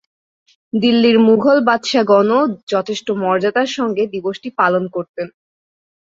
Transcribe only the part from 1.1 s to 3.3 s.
মুগল বাদশাহগণও যথেষ্ট